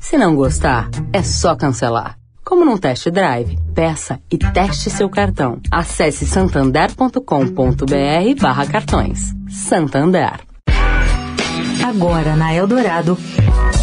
[0.00, 2.16] Se não gostar, é só cancelar.
[2.44, 5.60] Como num test drive, peça e teste seu cartão.
[5.70, 9.34] Acesse santander.com.br barra cartões.
[9.50, 10.40] Santander.
[11.86, 13.18] Agora na Eldorado,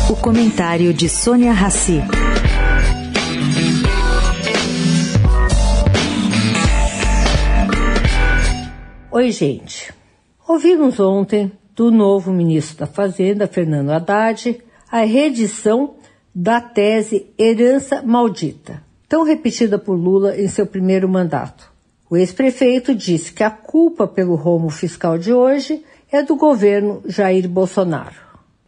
[0.10, 2.02] o comentário de Sônia Rassi.
[9.12, 9.94] Oi, gente.
[10.48, 14.58] Ouvimos ontem do novo ministro da Fazenda, Fernando Haddad,
[14.92, 15.96] a reedição
[16.38, 21.72] da tese Herança Maldita, tão repetida por Lula em seu primeiro mandato.
[22.10, 27.48] O ex-prefeito disse que a culpa pelo rombo fiscal de hoje é do governo Jair
[27.48, 28.18] Bolsonaro.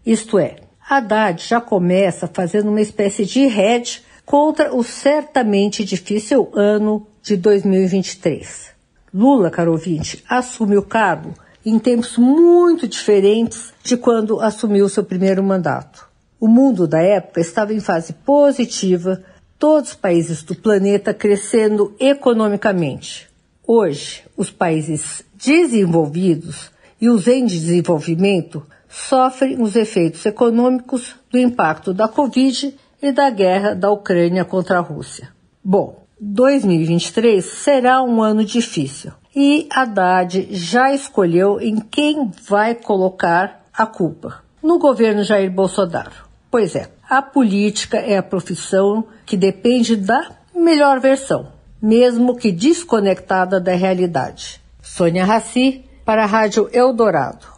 [0.05, 0.55] Isto é,
[0.89, 8.69] Haddad já começa fazendo uma espécie de hedge contra o certamente difícil ano de 2023.
[9.13, 11.33] Lula, caro ouvinte, assume o cargo
[11.65, 16.07] em tempos muito diferentes de quando assumiu seu primeiro mandato.
[16.39, 19.23] O mundo da época estava em fase positiva,
[19.57, 23.27] todos os países do planeta crescendo economicamente.
[23.65, 26.71] Hoje, os países desenvolvidos
[27.01, 33.73] e os em desenvolvimento sofrem os efeitos econômicos do impacto da Covid e da guerra
[33.73, 35.29] da Ucrânia contra a Rússia.
[35.63, 43.85] Bom, 2023 será um ano difícil e Haddad já escolheu em quem vai colocar a
[43.85, 44.43] culpa.
[44.63, 46.26] No governo Jair Bolsonaro.
[46.49, 53.59] Pois é, a política é a profissão que depende da melhor versão, mesmo que desconectada
[53.59, 54.61] da realidade.
[54.81, 57.56] Sônia Raci, para a Rádio Eldorado.